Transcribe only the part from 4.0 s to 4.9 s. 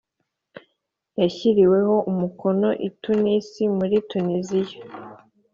tuniziya